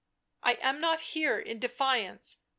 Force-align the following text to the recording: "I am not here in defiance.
"I 0.41 0.53
am 0.61 0.79
not 0.81 0.99
here 1.01 1.37
in 1.37 1.59
defiance. 1.59 2.37